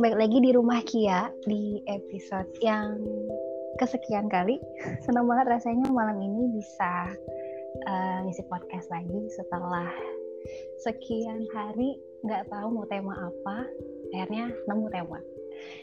[0.00, 2.96] balik lagi di rumah Kia di episode yang
[3.76, 4.56] kesekian kali.
[5.04, 7.12] Senang banget rasanya malam ini bisa
[7.84, 9.92] uh, ngisi podcast lagi setelah
[10.80, 13.68] sekian hari nggak tahu mau tema apa.
[14.16, 15.20] Akhirnya nemu tema.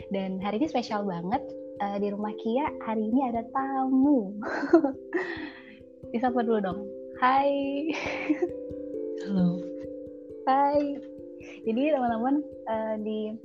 [0.10, 1.46] Dan hari ini spesial banget
[1.86, 2.74] uh, di rumah Kia.
[2.90, 4.34] Hari ini ada tamu.
[6.18, 6.82] Disapa dulu dong.
[7.22, 7.54] Hai.
[9.30, 9.62] Halo.
[10.50, 10.98] Hai.
[11.70, 13.38] Jadi teman-teman uh, di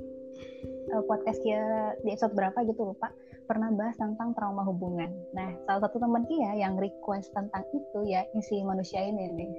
[0.93, 3.11] uh, podcast Kia di episode berapa gitu lupa
[3.49, 5.11] pernah bahas tentang trauma hubungan.
[5.35, 9.51] Nah, salah satu teman Kia yang request tentang itu ya isi manusia ini nih.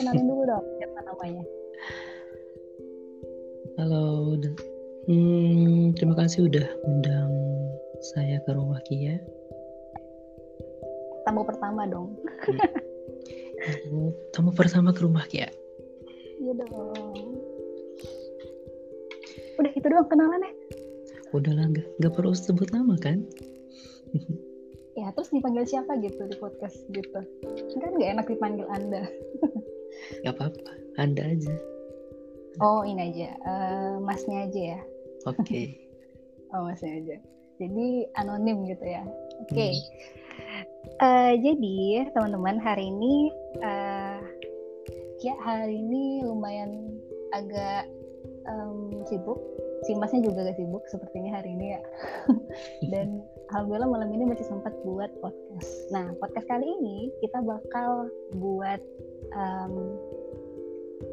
[0.00, 1.44] Kenalin dulu dong siapa namanya.
[3.76, 4.40] Halo,
[5.04, 7.32] hmm, terima kasih udah undang
[8.14, 9.20] saya ke rumah Kia.
[11.26, 12.14] Tamu pertama dong.
[13.90, 14.14] Hmm.
[14.30, 15.50] Tamu pertama ke rumah Kia.
[16.40, 17.36] Iya dong
[19.56, 20.55] udah itu doang kenalannya udah
[21.44, 23.26] lah nggak nggak perlu sebut nama kan?
[24.96, 27.20] Ya terus dipanggil siapa gitu di podcast gitu?
[27.76, 29.04] Kan nggak enak dipanggil anda.
[30.22, 31.54] Nggak apa-apa anda aja.
[32.60, 33.32] Oh ini aja.
[33.44, 34.80] Uh, masnya aja ya?
[35.28, 35.40] Oke.
[35.44, 35.66] Okay.
[36.56, 37.16] oh masnya aja.
[37.56, 39.04] Jadi anonim gitu ya?
[39.44, 39.52] Oke.
[39.52, 39.72] Okay.
[40.36, 40.64] hmm.
[41.00, 41.76] uh, jadi
[42.12, 43.32] teman-teman hari ini
[43.64, 44.20] uh,
[45.24, 47.00] ya hari ini lumayan
[47.32, 47.88] agak
[48.48, 49.40] um, sibuk
[49.86, 51.80] si masnya juga gak sibuk sepertinya hari ini ya.
[52.92, 53.22] Dan
[53.54, 55.72] alhamdulillah malam ini masih sempat buat podcast.
[55.94, 58.10] Nah podcast kali ini kita bakal
[58.42, 58.82] buat
[59.38, 59.94] um,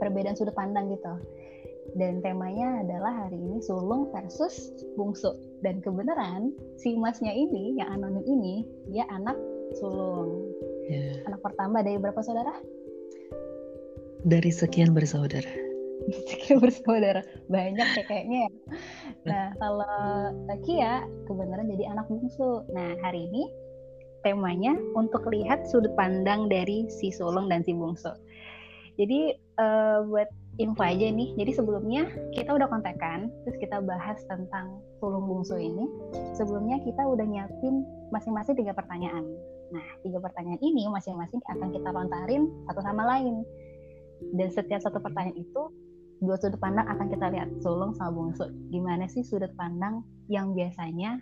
[0.01, 1.13] perbedaan sudut pandang gitu.
[1.93, 5.37] Dan temanya adalah hari ini sulung versus bungsu.
[5.61, 6.49] Dan kebenaran
[6.81, 9.37] si masnya ini yang anonim ini dia anak
[9.77, 10.49] sulung.
[10.83, 11.23] Yeah.
[11.31, 12.59] anak pertama dari berapa saudara?
[14.27, 15.62] Dari sekian bersaudara
[16.03, 18.51] Sekian bersaudara banyak ya kayaknya ya.
[19.23, 19.95] Nah kalau
[20.67, 22.65] Kia kebenaran jadi anak bungsu.
[22.75, 23.47] Nah hari ini
[24.23, 28.11] temanya untuk lihat sudut pandang dari si sulung dan si bungsu.
[28.99, 30.29] Jadi uh, buat
[30.61, 31.33] info aja nih.
[31.33, 32.05] Jadi sebelumnya
[32.37, 35.89] kita udah kontekan, terus kita bahas tentang sulung bungsu ini.
[36.37, 37.83] Sebelumnya kita udah nyiapin
[38.13, 39.25] masing-masing tiga pertanyaan.
[39.73, 43.41] Nah tiga pertanyaan ini masing-masing akan kita lontarin satu sama lain.
[44.37, 45.61] Dan setiap satu pertanyaan itu
[46.23, 48.47] dua sudut pandang akan kita lihat sulung sama bungsu.
[48.71, 50.01] Gimana sih sudut pandang
[50.31, 51.19] yang biasanya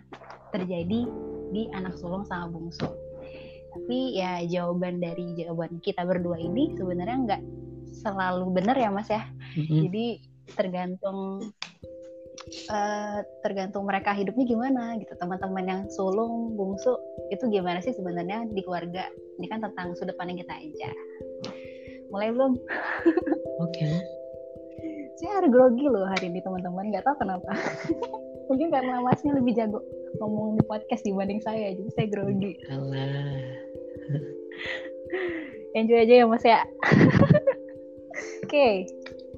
[0.54, 1.10] terjadi
[1.50, 2.86] di anak sulung sama bungsu?
[3.72, 7.42] Tapi ya jawaban dari jawaban kita berdua ini sebenarnya nggak
[7.92, 9.26] selalu benar ya mas ya.
[9.58, 9.78] Mm-hmm.
[9.88, 10.06] Jadi
[10.54, 11.50] tergantung
[12.68, 15.12] uh, tergantung mereka hidupnya gimana gitu.
[15.18, 16.94] Teman-teman yang sulung bungsu
[17.34, 19.08] itu gimana sih sebenarnya di keluarga?
[19.40, 20.90] Ini kan tentang sudut pandang kita aja.
[22.12, 22.52] Mulai belum?
[23.64, 23.72] Oke.
[23.72, 24.21] Okay
[25.20, 26.88] saya harus grogi loh hari ini teman-teman.
[26.92, 27.50] Nggak tahu kenapa.
[28.48, 29.80] Mungkin karena masnya lebih jago
[30.20, 32.52] ngomong di podcast dibanding saya jadi saya grogi.
[32.68, 33.40] Alah.
[35.72, 36.60] Enjoy aja ya mas ya.
[38.44, 38.74] Oke okay.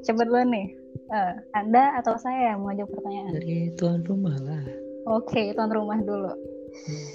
[0.03, 0.67] coba dulu nih.
[1.05, 3.39] Uh, anda atau saya yang mau jawab pertanyaan?
[3.39, 4.63] Dari tuan rumah lah.
[5.07, 6.33] Oke okay, tuan rumah dulu.
[6.75, 7.07] Hmm.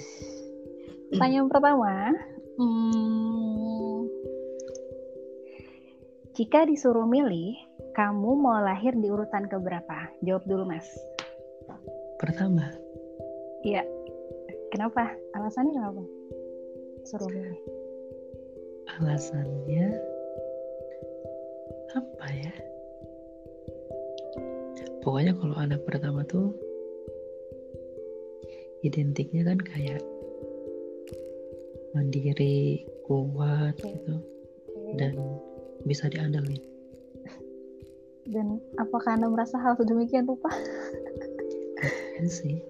[1.10, 2.14] pertanyaan pertama
[2.56, 4.08] hmm,
[6.32, 7.58] jika disuruh milih
[8.00, 10.08] kamu mau lahir di urutan keberapa?
[10.24, 10.88] Jawab dulu, Mas.
[12.16, 12.72] Pertama.
[13.60, 13.84] Iya.
[14.72, 15.12] Kenapa?
[15.36, 16.00] Alasannya kenapa?
[17.04, 17.60] Suruh milih.
[18.96, 20.00] Alasannya
[21.92, 22.54] apa ya?
[25.04, 26.56] Pokoknya kalau anak pertama tuh
[28.80, 30.00] identiknya kan kayak
[31.92, 33.92] mandiri, kuat okay.
[33.92, 34.16] gitu,
[34.72, 34.96] okay.
[34.96, 35.12] dan
[35.84, 36.56] bisa diandalkan
[38.30, 40.48] dan apakah anda merasa hal sedemikian rupa?
[42.20, 42.60] Iya sih.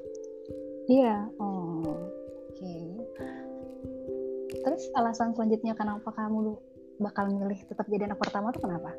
[0.87, 1.27] Iya.
[1.39, 2.59] Oh, oke.
[2.59, 2.87] Okay.
[4.63, 6.55] Terus alasan selanjutnya kenapa kamu
[7.01, 8.91] bakal milih tetap jadi anak pertama tuh kenapa?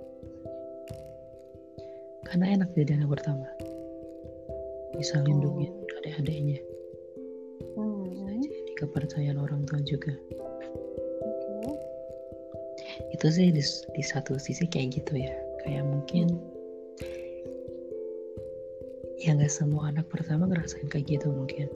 [2.28, 3.48] Karena enak jadi anak pertama.
[4.96, 5.98] Bisa lindungi oh.
[6.04, 6.60] adik-adiknya.
[7.80, 8.04] Hmm.
[8.12, 10.12] Bisa jadi kepercayaan orang tua juga.
[13.12, 13.64] Itu sih di,
[13.96, 15.32] di satu sisi kayak gitu ya.
[15.64, 16.51] Kayak mungkin
[19.22, 21.70] ya nggak semua anak pertama ngerasain kayak gitu mungkin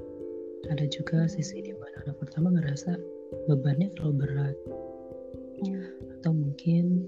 [0.73, 2.97] ada juga sisi di mana anak pertama ngerasa
[3.45, 4.57] bebannya terlalu berat
[5.61, 6.17] hmm.
[6.17, 7.05] atau mungkin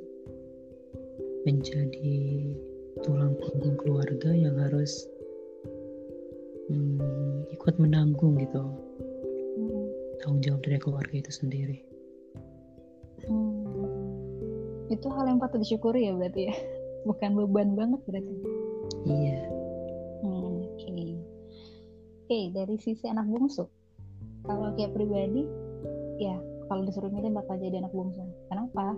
[1.42, 2.54] menjadi
[3.02, 5.10] tulang punggung keluarga yang harus
[6.70, 9.86] hmm, ikut menanggung gitu hmm.
[10.22, 11.82] tanggung jawab dari keluarga itu sendiri
[13.26, 14.94] hmm.
[14.94, 16.56] itu hal yang patut disyukuri ya berarti ya
[17.10, 18.34] bukan beban banget berarti
[19.10, 19.57] iya.
[22.28, 23.64] Okay, dari sisi anak bungsu.
[24.44, 25.48] Kalau kayak pribadi
[26.20, 26.36] ya
[26.68, 28.24] kalau disuruh milih bakal jadi anak bungsu.
[28.52, 28.96] Kenapa?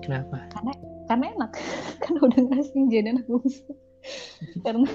[0.00, 0.38] Kenapa?
[0.56, 0.72] Karena
[1.06, 1.52] karena enak.
[2.02, 3.68] Karena udah ngasih jadi anak bungsu.
[4.64, 4.90] Karena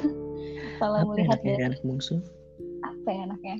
[0.81, 2.19] kalau apa melihat dari anak bungsu?
[2.81, 3.57] Apa ya anaknya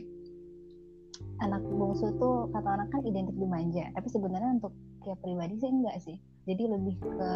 [1.37, 4.73] anak bungsu tuh kata orang kan identik dimanja tapi sebenarnya untuk
[5.05, 6.17] kayak pribadi sih enggak sih.
[6.49, 7.29] Jadi lebih ke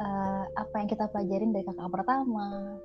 [0.00, 2.80] uh, apa yang kita pelajarin dari kakak pertama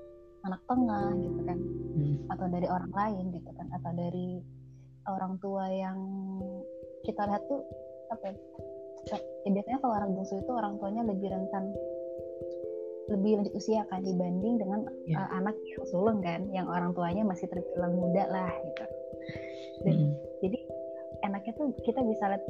[0.45, 1.59] anak tengah gitu kan
[1.97, 2.15] hmm.
[2.29, 4.29] atau dari orang lain gitu kan atau dari
[5.05, 5.97] orang tua yang
[7.05, 7.61] kita lihat tuh
[8.09, 11.73] apa ya, ya biasanya kalau anak bungsu itu orang tuanya lebih rentan
[13.05, 15.29] lebih lanjut usia kan dibanding dengan yeah.
[15.29, 18.85] uh, anak yang sulung kan yang orang tuanya masih terbilang muda lah gitu
[19.85, 20.24] dan mm.
[21.65, 22.43] Tuh kita bisa lihat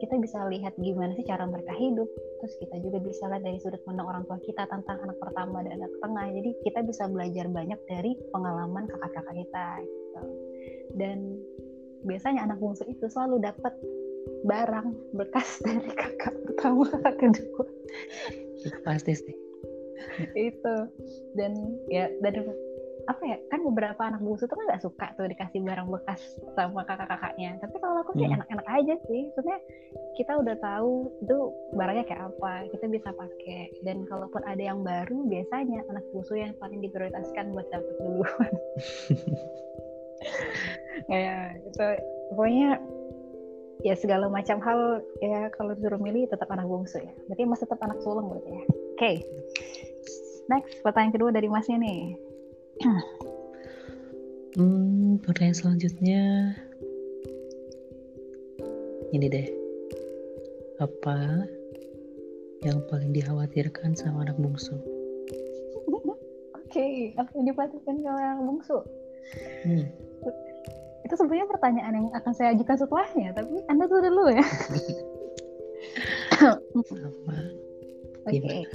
[0.00, 2.08] kita bisa lihat gimana sih cara mereka hidup.
[2.40, 5.84] Terus kita juga bisa lihat dari sudut pandang orang tua kita tentang anak pertama dan
[5.84, 6.26] anak tengah.
[6.32, 10.22] Jadi kita bisa belajar banyak dari pengalaman kakak-kakak kita gitu.
[10.96, 11.18] Dan
[12.08, 13.72] biasanya anak bungsu itu selalu dapat
[14.48, 17.64] barang bekas dari kakak pertama kakak kedua.
[18.64, 19.36] Itu pasti sih.
[20.32, 20.88] Itu.
[21.36, 21.52] Dan
[21.92, 22.32] ya dan
[23.04, 26.20] apa ya kan beberapa anak bungsu tuh kan nggak suka tuh dikasih barang bekas
[26.56, 27.60] sama kakak-kakaknya.
[27.60, 28.36] Tapi kalau aku sih hmm.
[28.40, 29.22] enak-enak aja sih.
[29.34, 29.58] Maksudnya
[30.16, 31.38] kita udah tahu itu
[31.76, 33.62] barangnya kayak apa kita bisa pakai.
[33.84, 38.52] Dan kalaupun ada yang baru biasanya anak bungsu yang paling diprioritaskan buat dapat duluan.
[41.10, 41.84] Ya itu
[42.32, 42.80] pokoknya
[43.84, 47.12] ya segala macam hal ya kalau disuruh milih tetap anak bungsu ya.
[47.28, 48.64] Berarti masih tetap anak sulung berarti ya.
[48.64, 48.72] Oke.
[48.96, 49.16] Okay.
[50.48, 52.16] next pertanyaan kedua dari masnya nih
[54.58, 56.22] hmm, pertanyaan selanjutnya
[59.14, 59.46] ini deh.
[60.82, 61.46] Apa
[62.66, 64.74] yang paling dikhawatirkan sama anak bungsu?
[66.58, 66.94] Oke, okay.
[67.14, 68.78] apa yang dikhawatirkan sama anak bungsu?
[69.62, 69.86] Hmm.
[71.06, 74.42] Itu sebenarnya pertanyaan yang akan saya ajukan setelahnya, tapi Anda tuh dulu ya.
[76.42, 77.36] Apa?
[78.26, 78.66] Oke, okay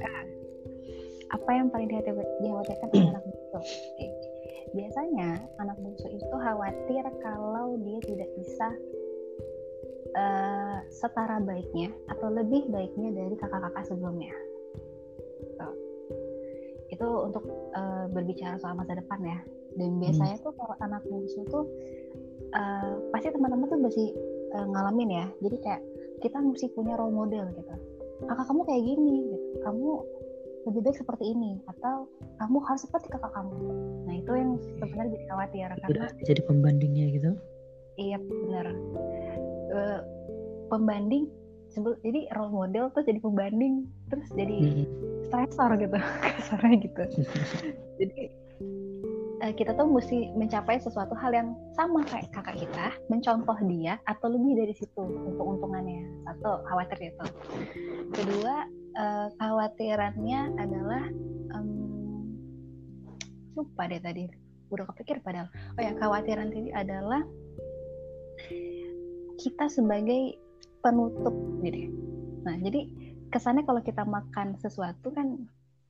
[1.30, 3.60] apa yang paling dikhawatirkan oleh anak bungsu?
[4.70, 8.68] Biasanya anak bungsu itu khawatir kalau dia tidak bisa
[10.14, 14.34] uh, setara baiknya atau lebih baiknya dari kakak-kakak sebelumnya.
[15.58, 15.66] So,
[16.90, 19.40] itu untuk uh, berbicara soal masa depan ya.
[19.78, 20.46] Dan biasanya hmm.
[20.46, 21.66] tuh kalau anak bungsu tuh
[22.54, 24.08] uh, pasti teman-teman tuh masih
[24.58, 25.26] uh, ngalamin ya.
[25.46, 25.82] Jadi kayak
[26.20, 27.74] kita mesti punya role model gitu.
[28.20, 29.48] Kakak kamu kayak gini, gitu.
[29.64, 29.90] kamu
[30.70, 32.06] lebih baik seperti ini atau
[32.38, 33.58] kamu harus seperti kakak kamu.
[34.06, 37.32] Nah itu yang sebenarnya jadi khawatir karena jadi pembandingnya gitu?
[37.98, 38.66] Iya benar.
[39.70, 40.00] Uh,
[40.70, 41.26] pembanding
[41.78, 44.86] jadi role model tuh jadi pembanding terus jadi hmm.
[45.30, 47.04] stressor gitu kasarnya gitu.
[48.00, 48.32] Jadi
[49.42, 54.28] uh, kita tuh mesti mencapai sesuatu hal yang sama kayak kakak kita mencontoh dia atau
[54.32, 57.26] lebih dari situ untuk untungannya satu khawatir itu.
[58.14, 58.68] Kedua
[59.00, 61.04] uh, khawatirannya adalah
[61.56, 62.36] um,
[63.56, 64.26] lupa deh tadi.
[64.70, 65.50] Udah kepikir padahal.
[65.50, 67.22] Oh ya khawatiran tadi adalah
[69.40, 70.36] kita sebagai
[70.84, 71.92] penutup gitu
[72.44, 72.88] nah jadi
[73.30, 75.48] kesannya kalau kita makan sesuatu kan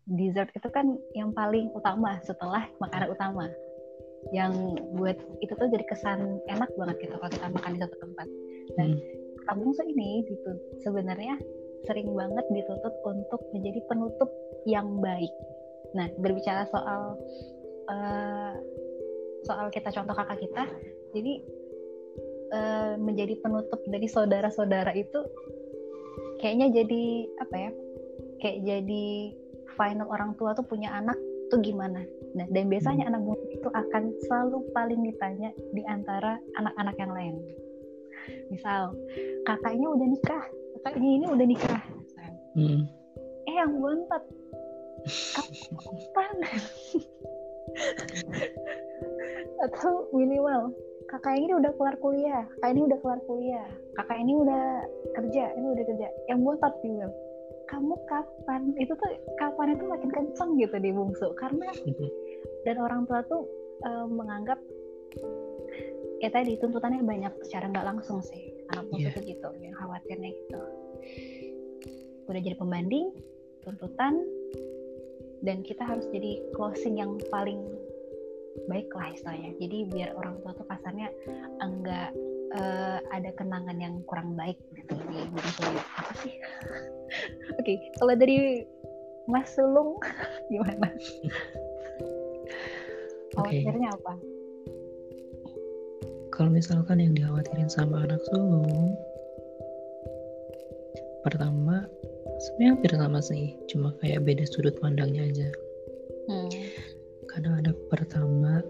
[0.09, 3.45] dessert itu kan yang paling utama setelah makanan utama
[4.35, 4.51] yang
[4.99, 8.27] buat itu tuh jadi kesan enak banget gitu kalau kita makan di satu tempat
[8.75, 9.01] dan hmm.
[9.47, 10.51] kamu ini gitu
[10.83, 11.39] sebenarnya
[11.87, 14.29] sering banget ditutup untuk menjadi penutup
[14.67, 15.31] yang baik.
[15.95, 17.15] Nah, berbicara soal
[17.87, 18.53] uh,
[19.47, 20.63] soal kita contoh kakak kita,
[21.15, 21.33] jadi
[22.51, 25.19] uh, menjadi penutup dari saudara-saudara itu
[26.43, 27.03] kayaknya jadi
[27.39, 27.71] apa ya?
[28.39, 29.07] Kayak jadi
[29.79, 31.15] final orang tua tuh punya anak
[31.47, 32.03] tuh gimana?
[32.35, 33.11] Nah, dan biasanya hmm.
[33.15, 37.35] anak muda itu akan selalu paling ditanya di antara anak-anak yang lain.
[38.51, 38.93] Misal,
[39.47, 40.43] kakaknya udah nikah,
[40.79, 41.81] kakaknya ini udah nikah
[42.55, 42.81] hmm.
[43.47, 44.23] eh yang bontot
[45.35, 46.35] kapan
[49.67, 50.71] atau minimal
[51.07, 54.63] kakak ini udah kelar kuliah kakak ini udah kelar kuliah kakak ini udah
[55.15, 57.07] kerja ini udah kerja yang bontot juga
[57.69, 58.73] kamu kapan?
[58.81, 61.31] Itu tuh kapan itu makin kenceng gitu di bungsu.
[61.37, 61.69] Karena
[62.65, 63.45] dan orang tua tuh
[63.85, 64.57] um, menganggap
[66.19, 68.57] ya tadi tuntutannya banyak secara nggak langsung sih.
[68.73, 69.15] Anak musuh yeah.
[69.15, 70.61] tuh gitu yang khawatirnya gitu.
[72.29, 73.13] Udah jadi pembanding
[73.65, 74.21] tuntutan
[75.45, 77.61] dan kita harus jadi closing yang paling
[78.67, 79.55] baik lah istilahnya.
[79.61, 81.09] Jadi biar orang tua tuh kasarnya
[81.63, 82.11] enggak
[82.53, 84.57] uh, ada kenangan yang kurang baik
[84.89, 86.33] gitu di bungsu apa sih?
[87.59, 88.65] Oke okay, kalau dari
[89.29, 90.01] Mas Sulung
[90.51, 90.89] gimana?
[93.37, 93.99] Khawatirnya okay.
[94.01, 94.13] apa?
[96.33, 98.95] Kalau misalkan yang dikhawatirin sama anak sulung
[101.19, 101.83] pertama
[102.39, 105.49] sebenarnya hampir sama sih cuma kayak beda sudut pandangnya aja.
[106.29, 106.45] Hmm.
[107.25, 108.61] karena anak pertama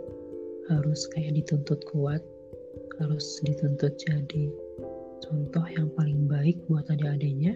[0.72, 2.24] harus kayak dituntut kuat
[3.04, 4.48] harus dituntut jadi
[5.30, 7.54] contoh yang paling baik buat adik-adiknya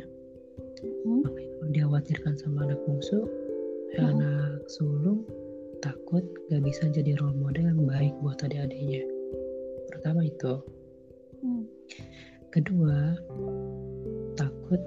[0.86, 1.25] hmm.
[1.74, 3.25] dikhawatirkan sama anak bungsu
[3.98, 4.13] hmm.
[4.13, 5.25] anak sulung
[5.82, 6.22] takut
[6.53, 9.01] gak bisa jadi role model yang baik buat adik-adiknya
[9.89, 10.62] pertama itu
[11.42, 11.65] hmm.
[12.53, 13.18] kedua
[14.38, 14.82] takut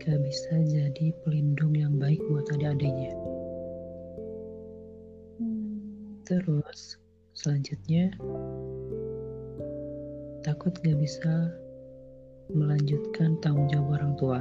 [0.00, 3.12] gak bisa jadi pelindung yang baik buat adik-adiknya
[5.36, 6.24] hmm.
[6.24, 6.96] terus
[7.36, 8.08] selanjutnya
[10.40, 11.52] takut gak bisa
[12.52, 14.40] melanjutkan tanggung jawab orang tua.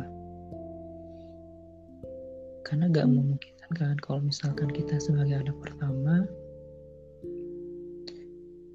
[2.68, 3.16] Karena gak hmm.
[3.16, 6.30] memungkinkan kan kalau misalkan kita sebagai anak pertama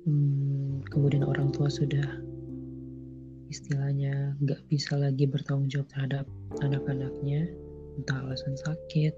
[0.08, 2.06] hmm, kemudian orang tua sudah
[3.48, 6.26] istilahnya gak bisa lagi bertanggung jawab terhadap
[6.60, 7.46] anak-anaknya
[8.00, 9.14] entah alasan sakit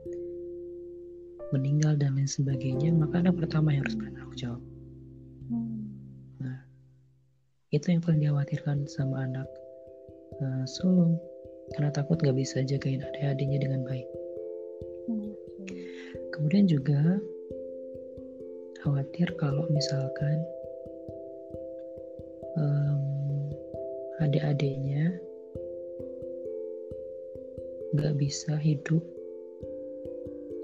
[1.51, 4.63] meninggal dan lain sebagainya maka anak pertama yang harus bertanggung jawab.
[7.71, 9.47] Itu yang paling dikhawatirkan sama anak
[10.41, 11.21] uh, sulung
[11.77, 14.09] karena takut gak bisa jagain adik-adiknya dengan baik
[15.07, 15.33] hmm.
[16.35, 17.21] kemudian juga
[18.81, 20.37] khawatir kalau misalkan
[22.57, 23.03] um,
[24.25, 25.15] adik-adiknya
[28.01, 29.03] gak bisa hidup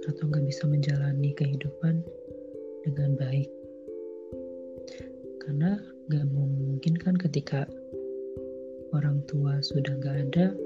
[0.06, 2.02] atau gak bisa menjalani kehidupan
[2.86, 3.50] dengan baik
[5.42, 5.78] karena
[6.10, 7.66] gak mungkin kan ketika
[8.96, 10.56] orang tua sudah gak ada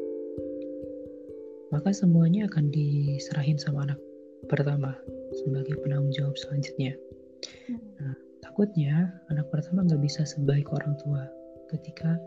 [1.74, 4.00] maka semuanya akan diserahin sama anak
[4.46, 4.94] pertama
[5.42, 6.94] sebagai penanggung jawab selanjutnya
[7.66, 7.82] hmm.
[7.98, 11.26] nah, takutnya anak pertama gak bisa sebaik orang tua
[11.74, 12.18] ketika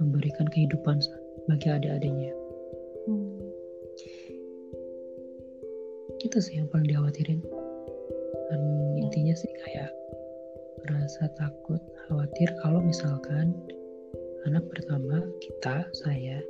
[0.00, 1.00] memberikan kehidupan
[1.48, 2.32] bagi adik-adiknya
[3.08, 3.36] hmm.
[6.24, 7.40] itu sih yang paling dikhawatirin
[8.50, 8.60] dan
[8.98, 9.92] intinya sih kayak
[10.88, 13.52] rasa takut, khawatir kalau misalkan
[14.48, 16.40] anak pertama kita, saya,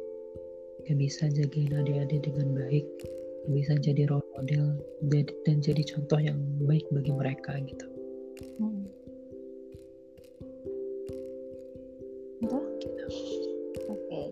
[0.87, 2.87] gak bisa jagain adik-adik dengan baik,
[3.47, 4.78] gak bisa jadi role model
[5.47, 7.87] dan jadi contoh yang baik bagi mereka gitu.
[8.62, 8.85] Hmm.
[12.40, 12.59] Gitu.
[13.90, 13.90] Oke.
[13.90, 14.26] Okay.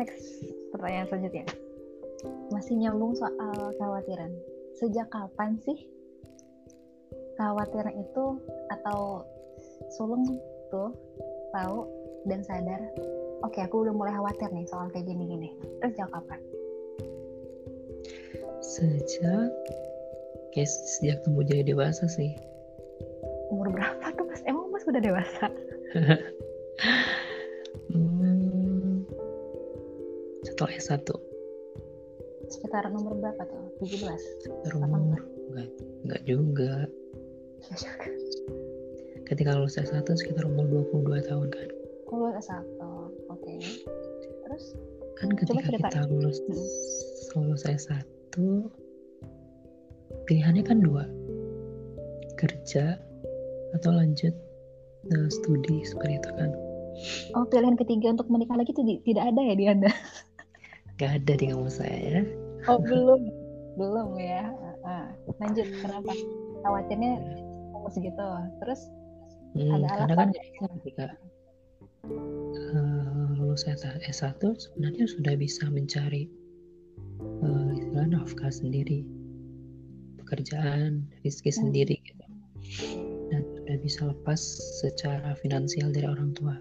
[0.00, 0.24] Next,
[0.72, 1.46] pertanyaan selanjutnya.
[2.48, 4.32] Masih nyambung soal kekhawatiran.
[4.78, 5.84] Sejak kapan sih
[7.36, 8.24] kekhawatiran itu
[8.70, 9.26] atau
[9.98, 10.24] sulung
[10.70, 10.94] tuh
[11.52, 12.80] tahu dan sadar
[13.42, 15.54] oke okay, aku udah mulai khawatir nih soal kayak gini-gini.
[15.80, 16.40] Terus sejak kapan
[18.62, 19.50] sejak
[20.54, 22.32] kayak sejak tumbuh jadi dewasa sih.
[23.52, 24.40] Umur berapa tuh mas?
[24.46, 25.46] Emang mas udah dewasa?
[27.92, 29.04] Hmm,
[30.48, 31.04] setelah S1
[32.48, 33.84] sekitar nomor berapa tuh?
[33.84, 34.00] 17
[34.40, 35.20] sekitar umur
[35.52, 35.68] enggak,
[36.00, 36.72] enggak juga.
[39.28, 41.68] Ketika lulus S1 sekitar umur 22 tahun kan?
[42.12, 42.60] Oh, lulus S1.
[43.32, 43.40] Oke.
[43.40, 43.58] Okay.
[44.44, 44.64] Terus?
[45.16, 46.38] Kan ketika kita lulus
[47.32, 47.96] lulus S1
[50.28, 51.08] pilihannya kan dua.
[52.36, 53.00] Kerja
[53.72, 54.34] atau lanjut
[55.08, 56.50] uh, studi seperti itu kan.
[57.32, 59.90] Oh, pilihan ketiga untuk menikah lagi itu tidak ada ya di Anda?
[61.00, 62.20] Gak ada di kamu saya ya.
[62.68, 63.20] Oh, belum.
[63.80, 64.52] belum ya.
[64.84, 65.08] Uh,
[65.40, 66.12] lanjut, kenapa?
[66.60, 67.12] Khawatirnya
[67.82, 68.26] umur segitu
[68.62, 68.80] terus
[69.58, 70.28] hmm, ada karena kan
[70.78, 71.06] ketika
[72.06, 76.26] uh, lulus S1 sebenarnya sudah bisa mencari
[77.42, 79.06] uh, istilah nafkah sendiri
[80.18, 81.60] pekerjaan rezeki hmm.
[81.62, 82.26] sendiri gitu
[83.30, 84.40] dan sudah bisa lepas
[84.82, 86.56] secara finansial dari orang tua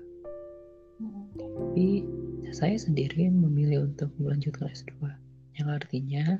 [1.01, 1.23] hmm.
[1.39, 2.05] tapi
[2.51, 5.07] saya sendiri memilih untuk melanjutkan S2
[5.57, 6.37] yang artinya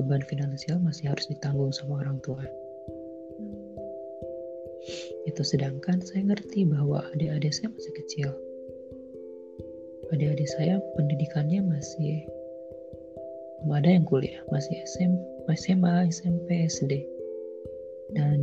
[0.00, 2.40] beban finansial masih harus ditanggung sama orang tua
[5.28, 8.28] itu sedangkan saya ngerti bahwa adik-adik saya masih kecil.
[10.10, 12.24] Adik-adik saya pendidikannya masih
[13.60, 15.12] belum ada yang kuliah masih SM,
[15.52, 17.04] SMA, SMP, SD
[18.16, 18.40] dan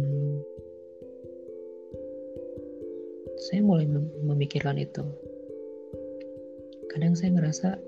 [3.49, 3.89] saya mulai
[4.21, 5.01] memikirkan itu.
[6.93, 7.81] Kadang saya ngerasa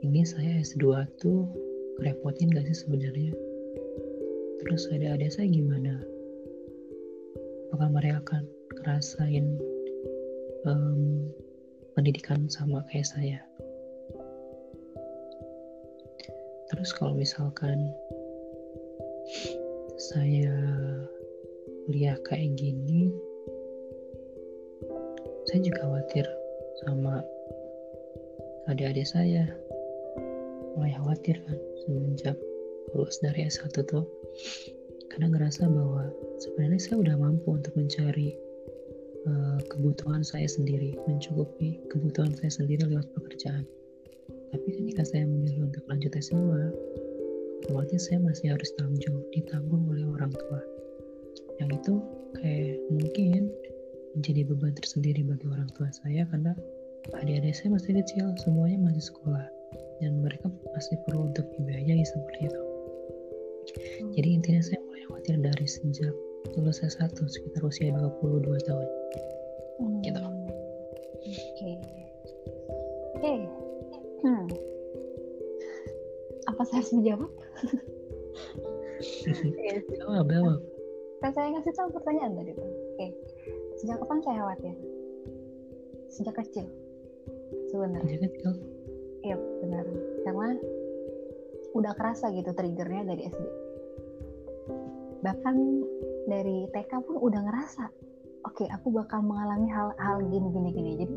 [0.00, 1.46] ini saya S2 tuh
[2.00, 3.36] kerepotin gak sih sebenarnya?
[4.64, 6.00] Terus adik-adik saya gimana
[7.74, 8.44] apakah mereka akan
[8.78, 9.46] ngerasain
[10.62, 11.26] um,
[11.98, 13.42] pendidikan sama kayak saya?
[16.70, 17.90] Terus kalau misalkan
[19.98, 20.54] saya
[21.90, 23.10] kuliah kayak gini
[25.50, 26.26] saya juga khawatir
[26.86, 27.26] sama
[28.70, 29.50] adik-adik saya.
[30.78, 32.38] Mulai khawatir kan semenjak
[32.94, 34.06] lulus dari S1 tuh
[35.12, 36.08] karena ngerasa bahwa
[36.40, 38.34] sebenarnya saya udah mampu untuk mencari
[39.28, 43.64] uh, kebutuhan saya sendiri mencukupi kebutuhan saya sendiri lewat pekerjaan.
[44.54, 46.38] Tapi ketika saya memilih untuk lanjut S2
[47.64, 50.60] otomatis saya masih harus tanggung ditanggung oleh orang tua.
[51.58, 51.94] Yang itu
[52.38, 53.42] kayak mungkin
[54.14, 56.52] menjadi beban tersendiri bagi orang tua saya karena
[57.18, 59.44] adik-adik saya masih kecil semuanya masih sekolah
[59.98, 62.62] dan mereka masih perlu untuk dibiayai seperti itu.
[64.12, 66.14] Jadi intinya saya khawatir dari sejak
[66.56, 68.88] lulus S1 sekitar usia 22 tahun
[69.80, 70.00] hmm.
[70.04, 70.34] gitu oke
[71.24, 71.74] okay.
[73.16, 73.38] oke okay.
[74.24, 74.46] hmm.
[76.48, 77.30] apa saya harus menjawab
[80.00, 80.60] jawab jawab
[81.24, 83.10] kan saya ngasih tahu pertanyaan tadi oke okay.
[83.84, 84.74] Sejak kapan saya khawatir?
[86.08, 86.66] Sejak kecil.
[87.68, 88.16] Sebenarnya.
[88.16, 88.52] Sejak kecil.
[89.20, 89.84] Iya benar.
[90.24, 90.48] Karena
[91.74, 93.44] udah kerasa gitu triggernya dari SD.
[95.24, 95.56] Bahkan
[96.28, 97.84] dari TK pun udah ngerasa,
[98.44, 100.92] oke okay, aku bakal mengalami hal-hal gini gini gini.
[101.00, 101.16] Jadi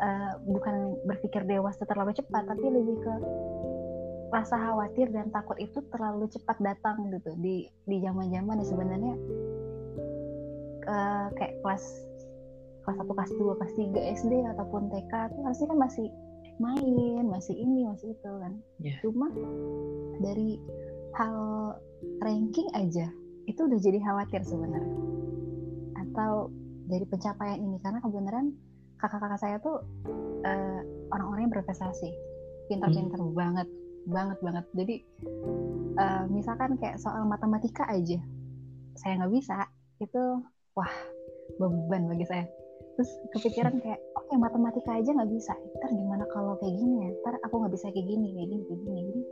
[0.00, 3.14] uh, bukan berpikir dewasa terlalu cepat, tapi lebih ke
[4.32, 9.14] rasa khawatir dan takut itu terlalu cepat datang gitu di di zaman-zaman yang sebenarnya
[10.90, 11.84] uh, kayak kelas
[12.84, 16.08] kelas 1, kelas 2, kelas 3 SD ataupun TK itu harusnya kan masih
[16.60, 18.52] main, masih ini, masih itu kan.
[18.78, 18.98] Yeah.
[19.02, 19.26] Cuma
[20.20, 20.60] dari
[21.14, 21.36] hal
[22.20, 23.06] ranking aja
[23.44, 24.98] itu udah jadi khawatir sebenarnya.
[26.00, 26.50] Atau
[26.90, 28.52] dari pencapaian ini karena kebenaran
[29.00, 29.84] kakak-kakak saya tuh
[30.44, 30.80] uh,
[31.12, 32.10] orang-orang yang berprestasi,
[32.72, 33.36] pintar-pintar hmm.
[33.36, 33.68] banget,
[34.08, 34.64] banget banget.
[34.72, 34.94] Jadi
[36.00, 38.18] uh, misalkan kayak soal matematika aja,
[38.96, 39.68] saya nggak bisa,
[40.00, 40.22] itu
[40.74, 40.92] wah
[41.60, 42.46] beban bagi saya
[42.94, 47.10] terus kepikiran kayak oke okay, matematika aja nggak bisa ntar gimana kalau kayak gini ya
[47.22, 49.22] ntar aku nggak bisa kayak gini kayak gini kayak gini jadi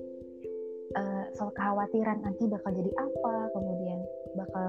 [0.96, 4.00] uh, soal kekhawatiran nanti bakal jadi apa kemudian
[4.36, 4.68] bakal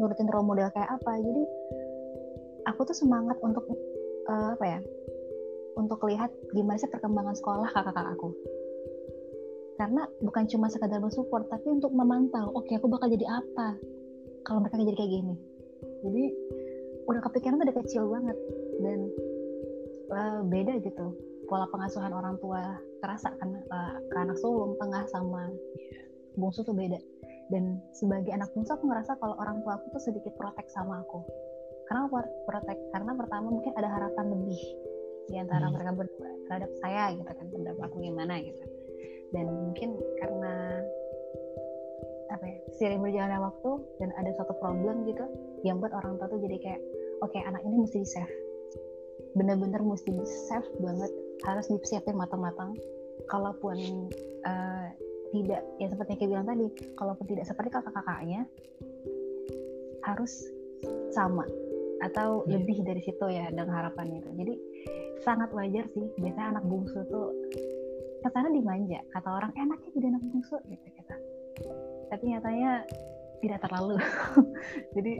[0.00, 1.12] nurutin role model kayak apa.
[1.20, 1.42] Jadi
[2.68, 3.66] aku tuh semangat untuk
[4.30, 4.80] uh, apa ya
[5.76, 8.28] untuk lihat gimana sih perkembangan sekolah kakak-kakak aku.
[9.80, 13.80] Karena bukan cuma sekadar mensupport tapi untuk memantau oke okay, aku bakal jadi apa
[14.46, 15.34] kalau mereka jadi kayak gini.
[16.02, 16.24] Jadi
[17.08, 18.38] udah kepikiran udah kecil banget
[18.78, 18.98] dan
[20.14, 21.06] uh, beda gitu
[21.52, 22.64] pola pengasuhan orang tua
[23.04, 25.52] terasa kan uh, ke anak sulung tengah sama
[26.40, 26.96] bungsu tuh beda.
[27.52, 31.20] Dan sebagai anak bungsu aku ngerasa kalau orang tua aku tuh sedikit protek sama aku.
[31.92, 32.08] Karena
[32.48, 32.80] protek?
[32.96, 34.60] Karena pertama mungkin ada harapan lebih
[35.28, 35.76] di antara hmm.
[35.76, 38.64] mereka berdua terhadap saya gitu kan terhadap aku gimana gitu.
[39.36, 40.80] Dan mungkin karena
[42.32, 45.28] apa ya seiring berjalannya waktu dan ada satu problem gitu
[45.68, 46.80] yang buat orang tua tuh jadi kayak
[47.20, 48.34] oke okay, anak ini mesti di save
[49.36, 51.12] bener-bener mesti di save banget
[51.44, 52.76] harus disiapin matang-matang.
[53.28, 54.08] Kalaupun
[54.44, 54.86] uh,
[55.32, 56.66] tidak ya seperti yang kayak bilang tadi
[57.00, 58.44] kalaupun tidak seperti kakak-kakaknya
[60.04, 60.44] harus
[61.14, 61.46] sama
[62.02, 62.58] atau yeah.
[62.58, 64.30] lebih dari situ ya dengan harapannya itu.
[64.36, 64.54] Jadi
[65.22, 67.30] sangat wajar sih biasanya anak bungsu tuh
[68.22, 69.00] ke sana dimanja.
[69.14, 71.16] Kata orang enaknya jadi anak bungsu gitu kita.
[72.10, 72.84] Tapi nyatanya
[73.42, 73.98] tidak terlalu.
[74.96, 75.12] Jadi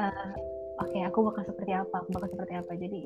[0.00, 0.32] uh,
[0.80, 1.96] oke okay, aku bakal seperti apa?
[2.00, 2.72] Aku bakal seperti apa?
[2.80, 3.00] Jadi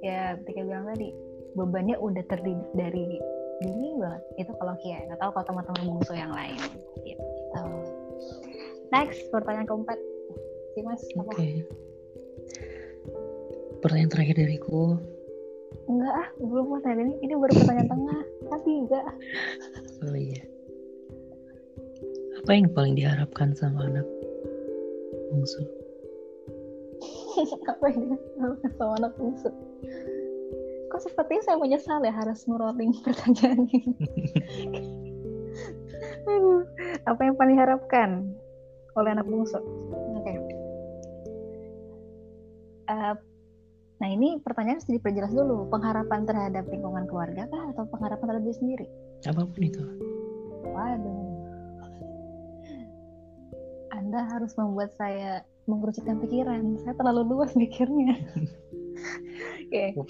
[0.00, 1.12] ya ketika bilang tadi
[1.54, 3.20] bebannya udah terdidik dari
[3.60, 4.22] dini banget.
[4.40, 6.60] Itu kalau Kia nggak tahu kalau teman-teman bungsu yang lain.
[7.04, 7.64] Gitu.
[8.90, 9.98] Next pertanyaan keempat.
[10.74, 11.30] Sih mas oke.
[11.34, 11.66] Okay.
[13.80, 15.00] pertanyaan terakhir dariku.
[15.88, 17.14] Enggak ah belum pertanyaan ini.
[17.24, 18.22] Ini baru pertanyaan tengah.
[18.50, 19.06] Tapi enggak.
[20.04, 20.42] Oh iya.
[22.40, 24.08] Apa yang paling diharapkan sama anak
[25.32, 25.60] bungsu?
[27.72, 29.50] apa yang diharapkan sama anak bungsu?
[30.90, 33.92] Kok sepertinya saya menyesal ya harus ngeroling pertanyaan ini.
[37.06, 38.30] apa yang paling diharapkan
[38.98, 39.58] oleh anak bungsu?
[40.18, 40.22] Oke.
[40.22, 40.36] Okay.
[42.90, 43.14] Uh,
[44.02, 45.70] nah ini pertanyaan harus diperjelas dulu.
[45.70, 48.86] Pengharapan terhadap lingkungan keluarga kah atau pengharapan terhadap diri sendiri?
[49.26, 49.82] Apa pun itu.
[50.70, 51.30] Waduh
[54.10, 56.82] anda harus membuat saya mengerucutkan pikiran.
[56.82, 58.18] Saya terlalu luas mikirnya.
[59.70, 59.94] Oke.
[59.94, 60.02] Okay.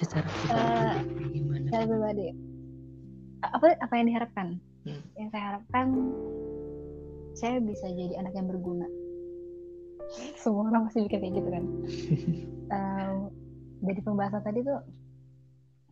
[0.00, 2.26] Secara pribadi uh, Secara pribadi.
[3.44, 4.48] Apa apa yang diharapkan?
[4.88, 5.02] Hmm.
[5.20, 5.86] Yang saya harapkan
[7.36, 8.88] saya bisa jadi anak yang berguna.
[10.40, 11.64] Semua orang pasti mikir kayak gitu kan.
[12.72, 13.16] um,
[13.84, 14.80] dari pembahasan tadi tuh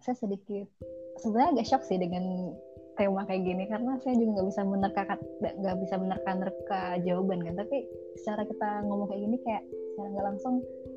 [0.00, 0.66] saya sedikit
[1.20, 2.54] sebenarnya agak shock sih dengan
[2.96, 5.02] tema kayak gini karena saya juga nggak bisa menerka
[5.60, 7.84] nggak bisa menerka-nerka jawaban kan tapi
[8.16, 10.54] secara kita ngomong kayak gini kayak secara nggak langsung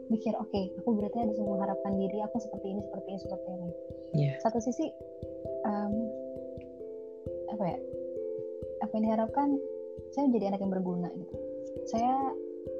[0.10, 3.50] mikir oke okay, aku berarti ada semua harapan diri aku seperti ini seperti ini seperti
[3.50, 3.70] ini
[4.18, 4.36] yeah.
[4.42, 4.90] satu sisi
[5.66, 5.94] um,
[7.54, 7.80] apa ya
[8.82, 9.48] apa yang diharapkan
[10.10, 11.36] saya menjadi anak yang berguna gitu
[11.86, 12.14] saya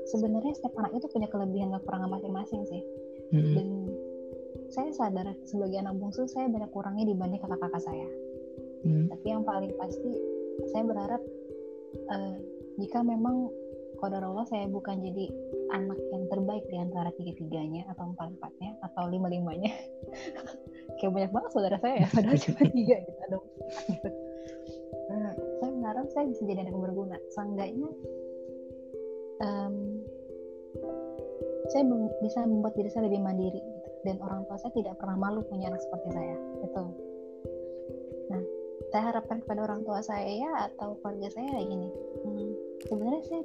[0.10, 2.82] sebenarnya setiap anak itu punya kelebihan dan kekurangan masing-masing sih
[3.34, 3.54] mm-hmm.
[3.56, 3.68] dan
[4.70, 8.08] saya sadar sebagai anak bungsu saya banyak kurangnya dibanding kakak-kakak saya
[8.86, 9.06] mm-hmm.
[9.14, 10.12] tapi yang paling pasti
[10.74, 11.22] saya berharap
[12.10, 12.36] uh,
[12.82, 13.54] jika memang
[14.00, 15.30] kodar Allah saya bukan jadi
[15.70, 19.74] anak yang terbaik di antara tiga-tiganya atau empat-empatnya atau lima-limanya
[20.98, 23.38] kayak banyak banget saudara saya ya padahal cuma tiga gitu ada
[23.90, 24.10] gitu.
[25.10, 27.90] Nah, saya berharap saya bisa jadi anak yang berguna seenggaknya
[29.42, 29.76] um,
[31.70, 31.84] saya
[32.22, 33.90] bisa membuat diri saya lebih mandiri gitu.
[34.06, 36.84] dan orang tua saya tidak pernah malu punya anak seperti saya itu
[38.30, 38.42] nah
[38.90, 41.90] saya harapkan kepada orang tua saya atau keluarga saya kayak gini
[42.26, 42.52] hmm,
[42.90, 43.44] sebenarnya saya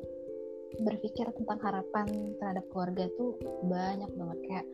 [0.82, 2.06] berpikir tentang harapan
[2.40, 4.38] terhadap keluarga tuh banyak banget.
[4.48, 4.66] Kayak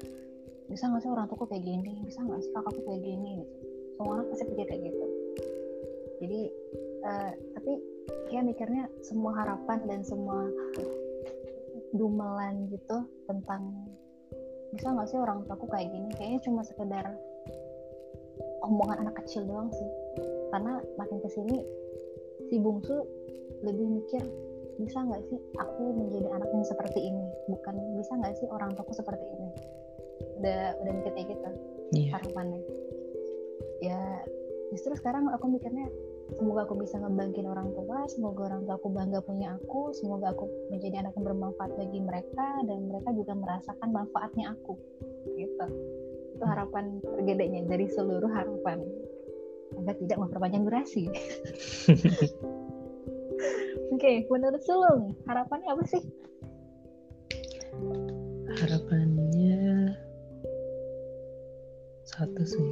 [0.71, 2.01] bisa nggak sih orang tuaku kayak gini?
[2.07, 3.31] Bisa nggak sih kakakku kayak gini?
[3.43, 3.55] Gitu.
[3.99, 5.07] Semua orang pasti pikir kayak gitu.
[6.21, 6.41] Jadi
[7.05, 7.73] uh, tapi
[8.31, 10.47] ya mikirnya semua harapan dan semua
[11.91, 13.91] dumelan gitu tentang
[14.71, 16.09] bisa nggak sih orang tuaku kayak gini?
[16.17, 17.07] Kayaknya cuma sekedar
[18.65, 19.91] omongan anak kecil doang sih.
[20.55, 21.57] Karena makin ke sini
[22.49, 23.05] si bungsu
[23.63, 24.25] lebih mikir
[24.81, 27.25] bisa nggak sih aku menjadi anak yang seperti ini?
[27.53, 29.49] Bukan bisa nggak sih orang tuaku seperti ini?
[30.41, 31.51] Udah udah mikir kayak gitu
[31.95, 32.17] yeah.
[32.17, 32.61] harapannya.
[33.85, 34.01] Ya
[34.73, 35.87] justru sekarang aku mikirnya
[36.39, 40.47] semoga aku bisa ngebangkin orang tua semoga orang tua aku bangga punya aku semoga aku
[40.71, 44.75] menjadi anak yang bermanfaat bagi mereka dan mereka juga merasakan manfaatnya aku.
[45.37, 45.67] Gitu.
[46.39, 48.81] Itu harapan tergedenya dari seluruh harapan.
[49.71, 51.07] Agar tidak memperpanjang durasi
[53.97, 56.03] okay, menurut Sulung harapannya apa sih?
[58.61, 59.95] Harapannya
[62.07, 62.71] satu sih,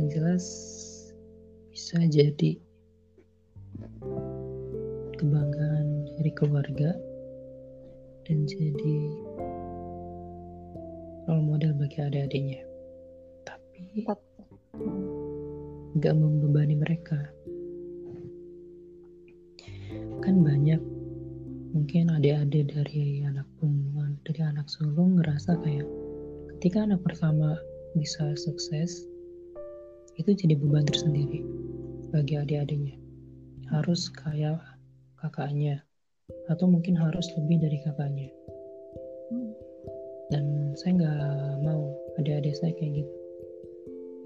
[0.00, 0.44] yang jelas
[1.70, 2.58] bisa jadi
[5.20, 6.90] kebanggaan dari keluarga
[8.24, 8.96] dan jadi
[11.28, 12.60] role model bagi adik-adiknya.
[13.44, 14.04] Tapi
[16.00, 17.18] nggak membebani mereka
[21.90, 25.90] mungkin adik-adik dari anak punggungan dari anak sulung ngerasa kayak
[26.54, 27.58] ketika anak pertama
[27.98, 29.10] bisa sukses
[30.14, 31.42] itu jadi beban tersendiri
[32.14, 32.94] bagi adik-adiknya.
[33.74, 34.62] Harus kayak
[35.18, 35.82] kakaknya
[36.46, 38.30] atau mungkin harus lebih dari kakaknya.
[40.30, 41.90] Dan saya nggak mau
[42.22, 43.14] adik-adik saya kayak gitu.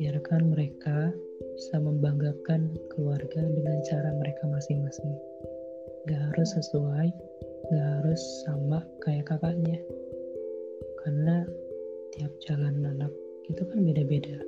[0.05, 1.16] Biarkan mereka
[1.57, 5.16] bisa membanggakan keluarga dengan cara mereka masing-masing.
[6.12, 7.23] Gak harus sesuai
[7.70, 9.81] gak harus sama kayak kakaknya.
[11.05, 11.44] Karena
[12.16, 13.12] tiap jalan anak
[13.48, 14.40] itu kan beda-beda.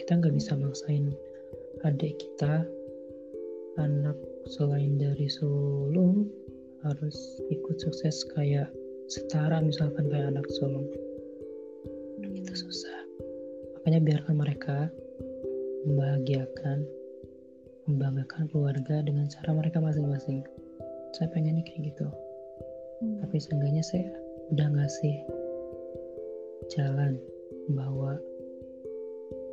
[0.00, 1.12] Kita nggak bisa maksain
[1.84, 2.64] adik kita
[3.76, 4.16] anak
[4.48, 6.28] selain dari sulung
[6.84, 7.16] harus
[7.52, 8.72] ikut sukses kayak
[9.12, 10.88] setara misalkan kayak anak sulung
[12.46, 12.98] itu susah.
[13.78, 14.78] Makanya biarkan mereka
[15.86, 16.86] membahagiakan
[17.86, 20.42] membanggakan keluarga dengan cara mereka masing-masing.
[21.14, 22.06] Saya pengennya kayak gitu.
[22.06, 22.25] hmm.
[23.02, 24.08] Tapi seenggaknya saya
[24.54, 25.16] udah ngasih
[26.72, 27.20] jalan
[27.74, 28.16] bahwa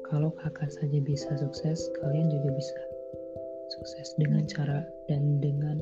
[0.08, 2.80] kalau kakak saja bisa sukses kalian juga bisa
[3.74, 5.82] sukses dengan cara dan dengan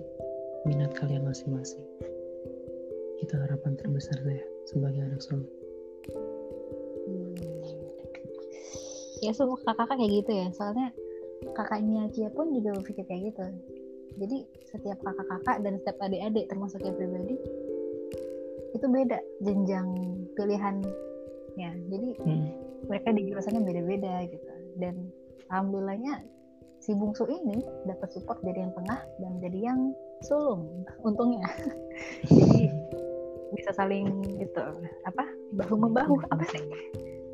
[0.64, 1.84] minat kalian masing-masing.
[3.20, 5.50] Itu harapan terbesar saya sebagai anak sulung
[7.06, 7.34] hmm.
[9.22, 10.48] ya semua kakak-kakak kayak gitu ya.
[10.54, 10.88] Soalnya
[11.54, 13.42] kakaknya Kia pun juga berpikir kayak gitu
[14.20, 17.36] jadi setiap kakak-kakak dan setiap adik-adik termasuk yang pribadi
[18.72, 19.88] itu beda jenjang
[20.36, 21.72] pilihannya.
[21.92, 22.48] Jadi hmm.
[22.88, 24.52] mereka di jurusannya beda-beda gitu.
[24.80, 25.12] Dan
[25.52, 26.24] alhamdulillahnya
[26.82, 29.80] si bungsu ini dapat support dari yang tengah dan jadi yang
[30.26, 31.46] sulung untungnya.
[32.30, 32.70] Jadi
[33.52, 34.08] bisa saling
[34.40, 34.64] gitu
[35.04, 35.28] apa
[35.60, 36.64] bahu membahu apa sih?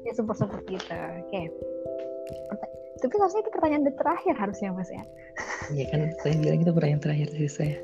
[0.04, 1.30] Ya support support gitu oke.
[1.30, 1.46] Okay
[2.98, 5.04] tapi harusnya itu pertanyaan terakhir harusnya mas ya.
[5.76, 7.76] Iya kan saya bilang itu pertanyaan terakhir dari saya.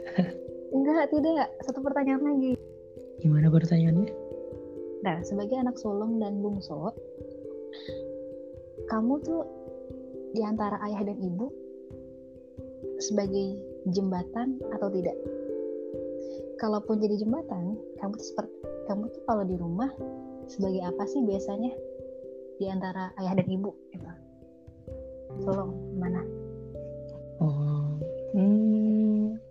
[0.73, 1.47] Enggak tidak.
[1.67, 2.54] Satu pertanyaan lagi.
[3.21, 4.10] Gimana pertanyaannya?
[5.04, 6.95] Nah sebagai anak sulung dan bungsu
[8.88, 9.43] kamu tuh
[10.38, 11.49] di antara ayah dan ibu
[12.99, 13.58] sebagai
[13.91, 15.17] jembatan atau tidak?
[16.58, 18.56] Kalaupun jadi jembatan kamu tuh seperti
[18.88, 19.91] kamu tuh kalau di rumah
[20.47, 21.71] sebagai apa sih biasanya
[22.60, 24.08] di antara ayah dan ibu gitu
[25.41, 26.22] tolong mana
[27.41, 27.98] oh
[28.38, 29.41] hmm,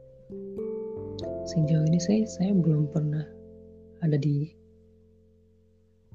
[1.50, 3.26] sejauh ini saya saya belum pernah
[4.02, 4.62] ada di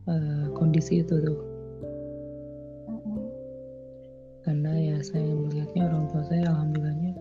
[0.08, 1.39] uh, kondisi itu tuh.
[4.47, 7.12] Karena ya saya melihatnya orang tua saya alhamdulillahnya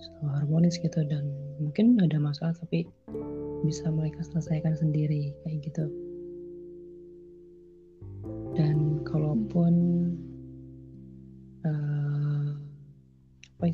[0.00, 1.28] selalu harmonis gitu dan
[1.60, 2.88] mungkin ada masalah tapi
[3.68, 5.84] bisa mereka selesaikan sendiri kayak gitu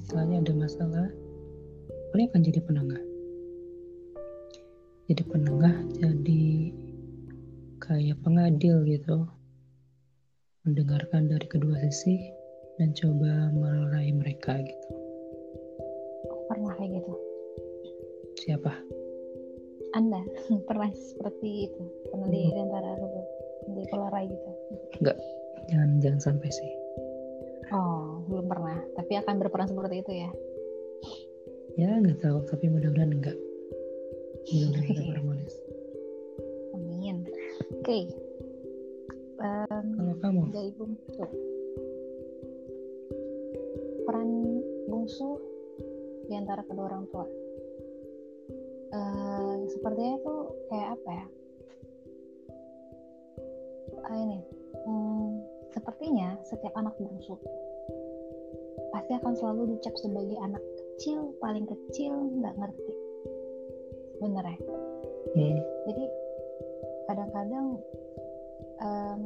[0.07, 1.07] istilahnya ada masalah
[2.14, 3.03] paling akan jadi penengah
[5.07, 6.47] jadi penengah jadi
[7.87, 9.31] kayak pengadil gitu.
[10.66, 12.19] Mendengarkan dari kedua sisi
[12.75, 14.88] dan coba meraih mereka gitu.
[16.51, 17.14] Pernah kayak gitu?
[18.42, 18.75] Siapa?
[19.95, 20.19] Anda
[20.69, 21.83] pernah seperti itu?
[22.11, 22.90] Pernah di antara
[23.71, 24.51] di pelarai gitu?
[24.99, 25.19] Enggak.
[25.71, 26.86] Jangan jangan sampai sih
[27.72, 28.79] oh belum pernah.
[28.94, 30.31] Tapi akan berperan seperti itu ya?
[31.76, 32.44] Ya nggak tahu.
[32.46, 33.37] Tapi mudah-mudahan enggak.
[34.50, 35.57] Mudah-mudahan kita harmonis
[37.07, 37.22] amin.
[37.79, 37.83] Oke.
[37.87, 38.02] Okay.
[39.38, 41.24] um, kalau kamu dari bungsu
[44.07, 44.31] peran
[44.90, 45.29] bungsu
[46.26, 47.26] di antara kedua orang tua.
[48.96, 50.35] Uh, sepertinya itu
[50.70, 51.26] kayak apa ya?
[54.07, 54.38] Uh, ini.
[54.87, 55.15] Hmm,
[55.77, 57.37] sepertinya setiap anak bungsu
[58.97, 60.65] pasti akan selalu dicap sebagai anak
[60.97, 62.93] kecil paling kecil nggak ngerti
[64.17, 64.59] bener ya
[65.37, 65.61] hmm.
[65.85, 66.05] jadi
[67.05, 67.67] kadang-kadang
[68.81, 69.23] um,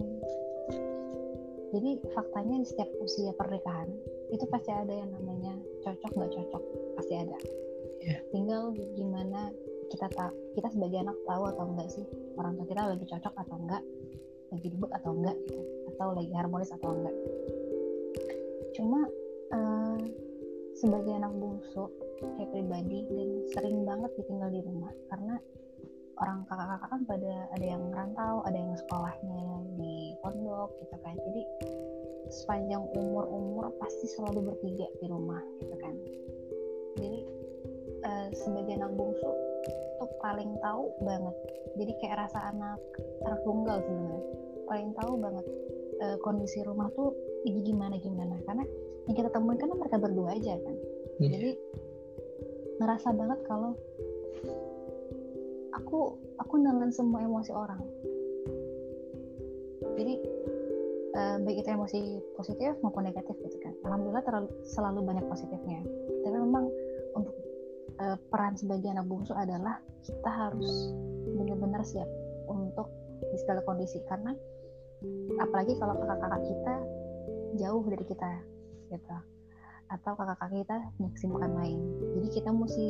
[1.71, 3.87] jadi faktanya di setiap usia pernikahan
[4.35, 5.55] itu pasti ada yang namanya
[5.87, 6.63] cocok nggak cocok
[6.99, 7.39] pasti ada
[8.03, 8.19] yeah.
[8.35, 9.55] tinggal gimana
[9.91, 13.57] kita tak kita sebagai anak tahu atau enggak sih orang tua kita lagi cocok atau
[13.59, 13.83] enggak
[14.51, 15.63] lagi ribut atau enggak gitu
[16.01, 17.13] atau lagi harmonis atau enggak.
[18.73, 19.05] Cuma
[19.53, 20.01] uh,
[20.73, 25.37] sebagai anak bungsu kayak pribadi dan sering banget ditinggal di rumah karena
[26.17, 29.45] orang kakak-kakak kan pada ada yang merantau ada yang sekolahnya
[29.77, 31.13] di pondok gitu kan.
[31.21, 31.43] Jadi
[32.33, 35.95] sepanjang umur-umur pasti selalu bertiga di rumah gitu kan.
[36.97, 37.21] Jadi
[38.09, 39.29] uh, sebagai anak bungsu
[40.01, 41.37] tuh paling tahu banget.
[41.77, 42.81] Jadi kayak rasa anak
[43.29, 44.25] anak sebenarnya.
[44.65, 45.45] Paling tahu banget
[46.01, 48.37] uh, kondisi rumah tuh gimana gimana?
[48.45, 48.65] Karena
[49.09, 50.77] yang kita temuin kan mereka berdua aja kan.
[51.21, 51.37] Yeah.
[51.37, 51.51] jadi
[52.81, 53.77] ngerasa banget kalau
[55.77, 57.81] aku aku nelen semua emosi orang.
[60.01, 60.15] Jadi
[61.17, 62.01] uh, baik itu emosi
[62.37, 63.75] positif maupun negatif gitu kan.
[63.85, 65.81] Alhamdulillah terlalu selalu banyak positifnya.
[66.25, 66.73] Tapi memang
[67.17, 67.37] untuk
[68.01, 70.93] uh, peran sebagai anak bungsu adalah kita harus
[71.37, 72.09] benar-benar siap
[72.49, 72.89] untuk
[73.21, 74.01] di segala kondisi.
[74.09, 74.33] Karena
[75.41, 76.75] apalagi kalau kakak-kakak kita
[77.59, 78.31] jauh dari kita
[78.93, 79.17] gitu.
[79.91, 81.81] Atau kakak-kakak kita punya kesibukan lain.
[82.19, 82.89] Jadi kita mesti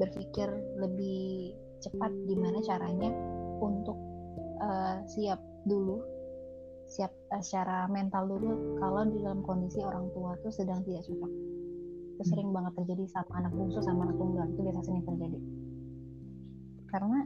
[0.00, 0.48] berpikir
[0.80, 3.12] lebih cepat gimana caranya
[3.60, 3.98] untuk
[4.58, 6.00] uh, siap dulu
[6.84, 11.32] siap uh, secara mental dulu kalau di dalam kondisi orang tua tuh sedang tidak cocok.
[12.14, 14.46] Itu sering banget terjadi sama anak bungsu sama anak tunggal.
[14.52, 15.38] Itu biasa sering terjadi.
[16.94, 17.18] Karena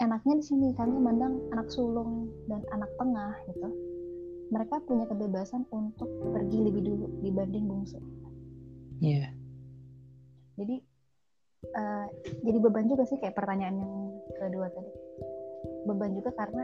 [0.00, 3.68] enaknya di sini kami mandang anak sulung dan anak tengah gitu
[4.46, 7.98] mereka punya kebebasan untuk pergi lebih dulu dibanding bungsu.
[9.02, 9.26] Iya.
[9.26, 9.30] Yeah.
[10.56, 10.76] Jadi
[11.74, 12.06] uh,
[12.46, 13.94] jadi beban juga sih kayak pertanyaan yang
[14.38, 14.92] kedua tadi
[15.86, 16.62] beban juga karena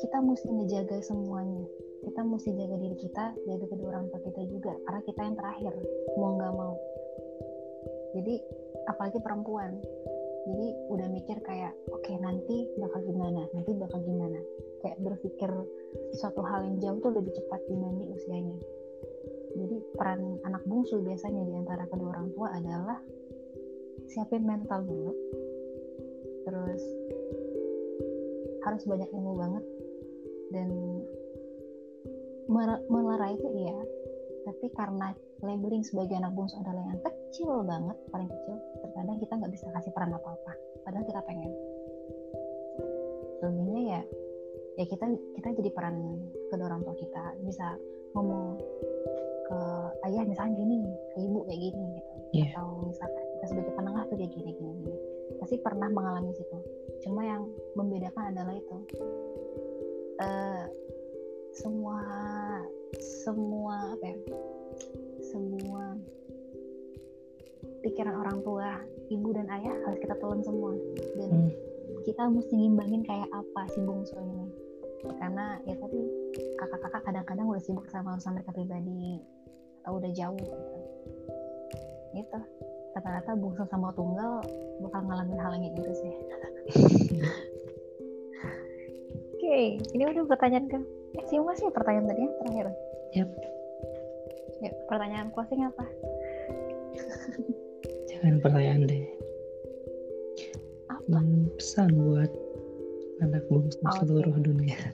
[0.00, 1.64] kita mesti ngejaga semuanya
[2.04, 5.72] kita mesti jaga diri kita jaga kedua orang tua kita juga karena kita yang terakhir
[6.16, 6.74] mau nggak mau
[8.16, 8.34] jadi
[8.88, 9.70] apalagi perempuan
[10.48, 13.44] jadi udah mikir kayak oke okay, nanti bakal gimana?
[13.52, 14.40] Nanti bakal gimana?
[14.80, 15.50] Kayak berpikir
[16.16, 18.56] suatu hal yang jauh tuh lebih cepat dibanding usianya.
[19.60, 22.96] Jadi peran anak bungsu biasanya di antara kedua orang tua adalah
[24.08, 25.12] siapin mental dulu.
[26.48, 26.82] Terus
[28.64, 29.64] harus banyak ilmu banget
[30.48, 30.68] dan
[32.88, 33.76] melerai itu iya.
[34.48, 35.12] Tapi karena
[35.44, 38.56] labeling sebagai anak bungsu adalah yang kecil banget paling kecil
[38.98, 41.54] terkadang kita nggak bisa kasih peran apa apa padahal kita pengen.
[43.46, 44.00] Lebihnya ya
[44.74, 45.06] ya kita
[45.38, 46.18] kita jadi peran
[46.50, 47.38] kedua orang tua kita.
[47.46, 47.78] Bisa
[48.18, 48.58] ngomong
[49.46, 49.58] ke
[50.10, 50.82] ayah misalnya gini
[51.14, 52.12] ke ibu kayak gini gitu.
[52.42, 52.50] Yeah.
[52.58, 54.98] atau misalkan kita sebagai penengah tuh kayak gini gini gini.
[55.38, 56.58] Pasti pernah mengalami situ.
[57.06, 57.46] Cuma yang
[57.78, 58.76] membedakan adalah itu
[60.18, 60.66] uh,
[61.54, 62.02] semua
[62.98, 64.18] semua apa ya
[65.22, 65.87] semua
[67.88, 68.76] pikiran orang tua
[69.08, 70.76] ibu dan ayah harus kita telan semua
[71.16, 71.50] dan hmm.
[72.04, 74.46] kita mesti ngimbangin kayak apa si bungsu ini
[75.16, 76.00] karena ya tadi
[76.58, 79.22] kakak-kakak kadang-kadang udah sibuk sama urusan mereka pribadi
[79.86, 80.58] atau udah jauh gitu.
[82.18, 82.40] itu
[82.92, 84.42] rata-rata bungsu sama tunggal
[84.84, 86.12] bakal ngalamin hal yang gitu sih
[89.32, 90.76] oke okay, ini udah pertanyaan ke
[91.16, 92.66] eh sih masih pertanyaan tadi ya terakhir
[93.16, 93.28] yep.
[94.60, 95.86] ya pertanyaan closing apa
[98.20, 99.04] jangan pertanyaan deh.
[100.90, 101.18] Apa?
[101.56, 102.30] Pesan buat
[103.24, 104.44] anak bungsu oh, seluruh okay.
[104.44, 104.78] dunia.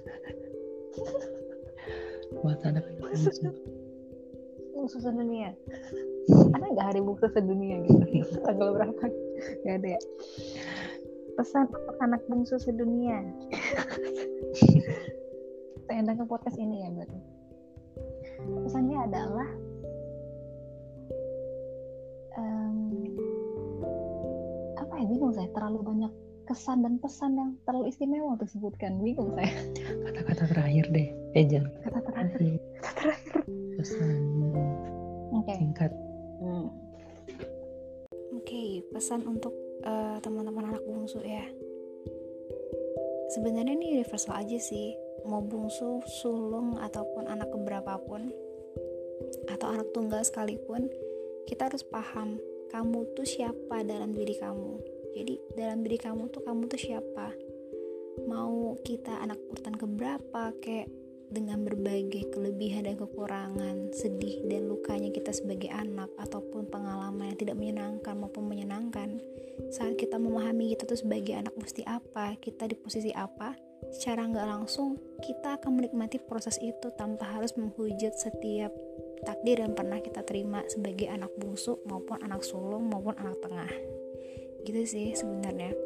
[2.43, 3.31] Buat anak bungsu
[4.75, 5.55] bungsu sedunia
[6.55, 8.01] ada nggak hari bungsu sedunia gitu?
[8.47, 9.05] Tanggal berapa?
[9.65, 10.01] Nggak ada ya?
[11.35, 13.21] Pesan untuk anak bungsu sedunia.
[15.85, 17.21] Saya ke podcast ini ya berarti.
[18.65, 19.49] Pesannya adalah
[25.15, 26.13] bingung saya terlalu banyak
[26.45, 29.55] kesan dan pesan yang terlalu istimewa untuk disebutkan bingung saya.
[30.11, 32.59] Kata-kata terakhir deh eh jangan kata terakhir.
[32.83, 33.43] Kata terakhir.
[33.79, 34.21] Pesan.
[35.45, 35.57] Okay.
[35.61, 35.93] singkat.
[36.43, 36.69] Hmm.
[38.35, 39.55] oke okay, pesan untuk
[39.87, 41.47] uh, teman-teman anak bungsu ya.
[43.33, 44.93] Sebenarnya ini universal aja sih.
[45.25, 48.29] Mau bungsu sulung ataupun anak keberapapun
[49.49, 50.93] atau anak tunggal sekalipun
[51.49, 52.37] kita harus paham
[52.69, 57.33] kamu tuh siapa dalam diri kamu jadi dalam diri kamu tuh kamu tuh siapa
[58.27, 60.87] mau kita anak urutan keberapa kayak
[61.35, 67.57] dengan berbagai kelebihan dan kekurangan, sedih dan lukanya kita sebagai anak ataupun pengalaman yang tidak
[67.59, 69.19] menyenangkan maupun menyenangkan.
[69.75, 73.51] Saat kita memahami kita tuh sebagai anak mesti apa, kita di posisi apa,
[73.91, 74.95] secara nggak langsung
[75.27, 78.71] kita akan menikmati proses itu tanpa harus menghujat setiap
[79.27, 83.73] takdir yang pernah kita terima sebagai anak bungsu maupun anak sulung maupun anak tengah
[84.65, 85.77] gitu sih sebenarnya.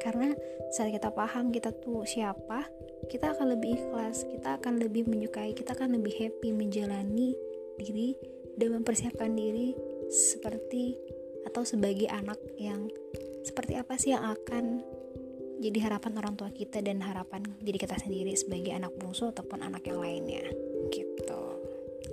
[0.00, 0.36] Karena
[0.70, 2.68] saat kita paham kita tuh siapa
[3.06, 7.38] kita akan lebih ikhlas kita akan lebih menyukai kita akan lebih happy menjalani
[7.78, 8.18] diri
[8.58, 9.76] dan mempersiapkan diri
[10.10, 10.96] seperti
[11.46, 12.90] atau sebagai anak yang
[13.46, 14.82] seperti apa sih yang akan
[15.62, 19.88] jadi harapan orang tua kita dan harapan diri kita sendiri sebagai anak bungsu ataupun anak
[19.88, 20.44] yang lainnya.
[20.92, 21.42] Gitu.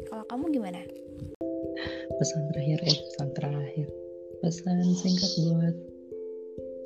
[0.07, 0.79] Kalau kamu gimana?
[2.15, 4.02] Pesan terakhir eh pesan terakhir
[4.43, 5.75] pesan singkat buat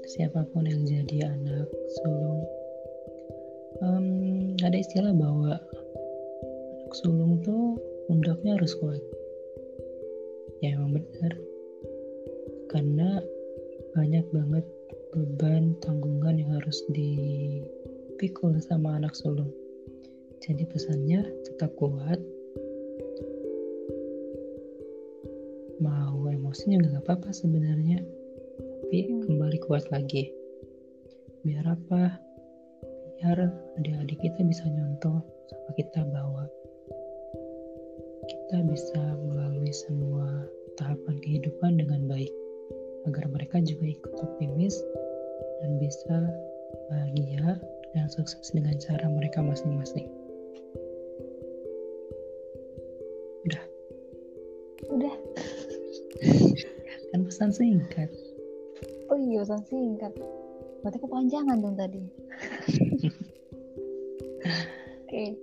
[0.05, 1.65] siapa pun yang jadi anak
[1.97, 2.45] sulung.
[3.81, 4.07] Um,
[4.61, 5.57] ada istilah bahwa
[6.77, 9.01] anak sulung tuh pundaknya harus kuat.
[10.61, 11.33] Ya emang benar.
[12.69, 13.25] Karena
[13.97, 14.65] banyak banget
[15.17, 19.49] beban tanggungan yang harus dipikul sama anak sulung.
[20.45, 22.21] Jadi pesannya tetap kuat
[26.57, 27.99] emosi juga nggak apa-apa sebenarnya.
[28.81, 29.21] Tapi hmm.
[29.29, 30.33] kembali kuat lagi.
[31.45, 32.17] Biar apa?
[33.13, 33.37] Biar
[33.77, 35.21] adik-adik kita bisa nyontoh
[35.53, 36.49] sama kita bahwa
[38.25, 40.49] kita bisa melalui semua
[40.81, 42.33] tahapan kehidupan dengan baik.
[43.05, 44.81] Agar mereka juga ikut optimis
[45.61, 46.17] dan bisa
[46.89, 47.61] bahagia
[47.93, 50.09] dan sukses dengan cara mereka masing-masing.
[57.37, 58.09] Pesan singkat
[59.13, 60.09] oh iya pesan singkat
[60.81, 62.01] berarti kepanjangan dong tadi
[65.05, 65.37] oke okay.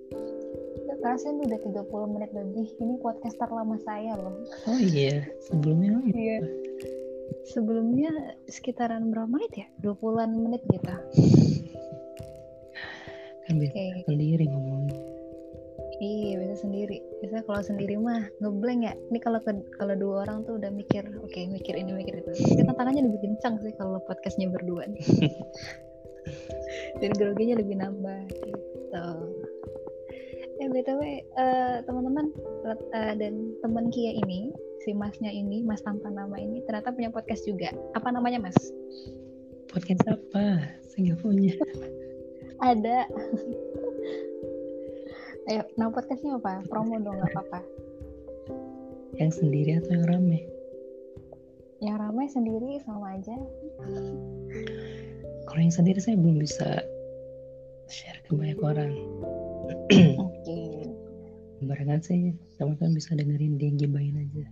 [1.05, 2.65] Rasanya udah 30 menit lebih.
[2.81, 4.41] Ini podcast terlama saya loh.
[4.65, 6.41] Oh iya, sebelumnya Iya.
[7.53, 8.09] Sebelumnya
[8.49, 9.69] sekitaran berapa menit ya?
[9.85, 10.89] 20-an menit gitu.
[13.45, 14.01] kan bisa okay.
[14.09, 14.97] sendiri ngomongnya.
[16.01, 17.05] Iya bisa sendiri.
[17.25, 18.93] Bisa kalau sendiri mah ngeblank ya.
[19.09, 19.41] Ini kalau
[19.81, 22.37] kalau dua orang tuh udah mikir, oke okay, mikir ini mikir itu.
[22.37, 24.85] Tapi tantangannya lebih kencang sih kalau podcastnya berdua.
[24.93, 25.01] Nih.
[27.01, 29.09] Dan groginya lebih nambah gitu.
[30.61, 31.01] Eh btw
[31.41, 32.31] uh, teman-teman
[32.69, 34.55] uh, dan teman Kia ini,
[34.87, 37.73] si masnya ini, mas tanpa nama ini ternyata punya podcast juga.
[37.97, 38.57] Apa namanya mas?
[39.73, 40.61] Podcast apa?
[40.93, 41.57] Saya punya.
[42.63, 43.11] Ada.
[45.45, 46.65] Ayo, nama podcastnya apa?
[46.73, 47.61] Promo dong, nggak apa-apa.
[49.21, 50.41] Yang sendiri atau yang rame?
[51.85, 53.37] Yang rame sendiri sama aja.
[55.45, 56.81] Kalau yang sendiri saya belum bisa
[57.93, 58.97] share ke banyak orang.
[59.69, 60.17] Oke.
[60.17, 60.89] okay.
[61.61, 64.49] Barengan sih, sama kan bisa dengerin di gibain aja.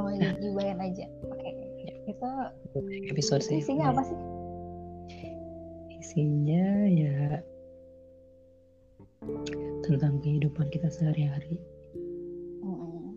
[0.00, 1.12] Oh, di gibain aja.
[1.28, 1.44] Oke.
[1.44, 2.08] Okay.
[2.08, 2.28] Itu
[3.12, 3.60] episode sih.
[3.60, 4.18] Isinya apa sih?
[6.00, 7.44] Isinya ya
[9.84, 11.56] tentang kehidupan kita sehari-hari.
[12.64, 13.14] Mm.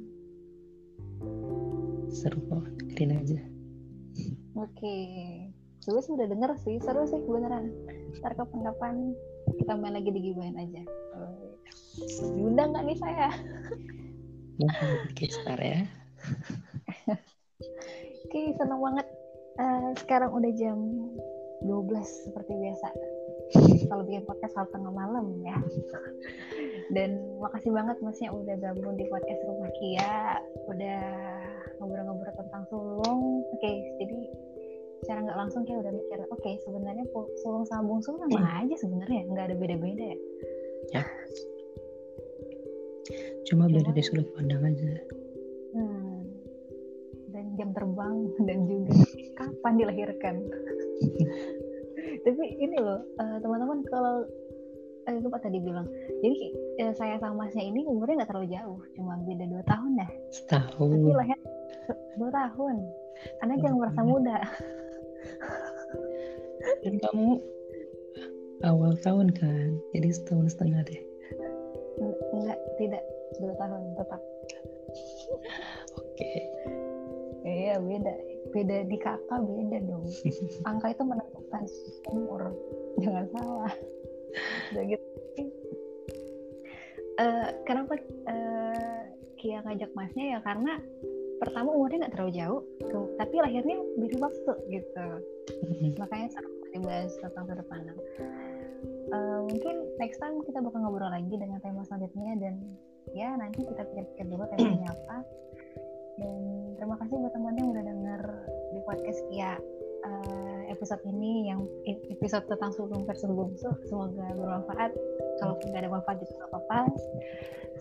[2.10, 3.40] Seru kok, dengerin aja.
[4.60, 5.08] Oke, okay.
[5.88, 7.72] Gue sudah denger sih, seru sih beneran.
[8.20, 9.16] Ntar kapan-kapan
[9.58, 10.84] kita main lagi di digibain aja.
[11.18, 11.56] Oh,
[12.36, 13.30] Diundang nggak nih saya?
[14.60, 15.82] Mungkin star ya.
[18.28, 19.08] Oke, senang banget.
[19.60, 20.78] Uh, sekarang udah jam
[21.66, 22.88] 12 seperti biasa.
[23.90, 25.58] Kalau bikin podcast hal tengah malam ya.
[26.94, 30.18] Dan makasih banget masnya udah gabung di podcast Rumah Kia.
[30.70, 31.02] Udah
[31.82, 33.42] ngobrol-ngobrol tentang sulung.
[33.50, 34.18] Oke, okay, jadi
[35.02, 37.06] secara nggak langsung kayak udah mikir, oke okay, sebenarnya
[37.40, 38.60] sulung sama bungsu sama hmm.
[38.68, 40.18] aja sebenarnya, nggak ada beda-beda ya.
[40.92, 41.04] Ya.
[43.48, 44.92] Cuma beda di sudut pandang aja.
[45.74, 46.28] Hmm.
[47.32, 48.94] Dan jam terbang dan juga
[49.40, 50.36] kapan dilahirkan.
[52.24, 54.26] Tapi ini loh, uh, teman-teman kalau
[55.08, 55.88] uh, lupa tadi bilang,
[56.22, 56.40] jadi
[56.84, 60.10] uh, saya sama masnya ini umurnya nggak terlalu jauh, cuma beda dua tahun dah.
[60.34, 60.90] Setahun.
[60.92, 61.40] Tapi lahir
[62.20, 62.76] dua tahun.
[63.44, 64.38] Anda jangan merasa muda.
[66.84, 67.40] Dan kamu
[68.68, 71.02] awal tahun kan, jadi setahun setengah deh.
[72.36, 73.04] Enggak, tidak
[73.40, 74.22] dua tahun tetap.
[75.96, 76.16] Oke.
[76.16, 76.40] Okay.
[77.50, 78.14] Iya beda,
[78.52, 80.06] beda di kakak beda dong.
[80.68, 81.04] Angka itu
[81.50, 82.42] menentukan umur,
[83.04, 83.74] jangan salah.
[84.74, 85.06] Udah gitu.
[87.20, 88.00] Uh, kenapa
[88.32, 89.00] uh,
[89.36, 90.40] Kia ngajak masnya ya?
[90.40, 90.80] Karena
[91.40, 92.62] pertama umurnya nggak terlalu jauh
[93.20, 95.08] tapi lahirnya beda waktu gitu.
[96.02, 98.00] Makanya seru dibahas tentang sudut pandang.
[99.10, 102.56] Uh, mungkin next time kita bakal ngobrol lagi dengan tema selanjutnya dan
[103.12, 105.18] ya nanti kita pikir-pikir dulu temanya apa.
[106.20, 106.40] Dan
[106.80, 108.22] terima kasih buat teman yang udah denger
[108.72, 109.54] di podcast Kia.
[110.00, 111.66] Uh, episode ini yang
[112.14, 114.94] episode tentang sulung versus bungsu semoga bermanfaat.
[115.42, 116.80] Kalau nggak ada manfaat juga nggak apa-apa.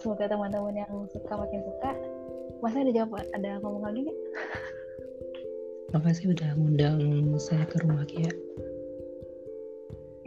[0.00, 1.90] Semoga teman-teman yang suka makin suka.
[2.64, 4.18] Masa ada jawab ada ngomong lagi nggak?
[5.94, 6.98] Makasih udah ngundang
[7.40, 8.32] saya ke rumah Kia?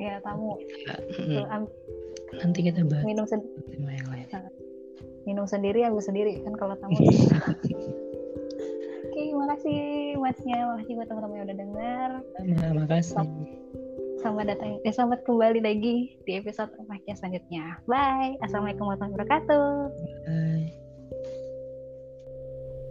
[0.02, 0.58] Ya tamu.
[0.82, 0.98] Ya,
[1.46, 1.70] mm,
[2.42, 4.28] nanti kita bahas minum sendiri yang lain.
[5.30, 6.34] Minum sendiri ambil sendiri.
[6.42, 6.98] Kan kalau tamu
[9.52, 13.28] makasih masnya makasih buat teman-teman yang udah dengar nah, makasih
[14.22, 17.82] Selamat datang, eh, selamat kembali lagi di episode rumahnya selanjutnya.
[17.90, 18.38] Bye.
[18.46, 19.90] Assalamualaikum warahmatullahi wabarakatuh.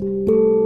[0.03, 0.59] Bye.